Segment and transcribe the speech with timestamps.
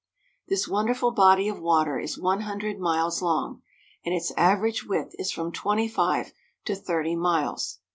[0.47, 3.61] This wonderful body of water is one hundred miles long,
[4.03, 6.33] and its average width is from twenty five
[6.65, 7.77] to thirty miles.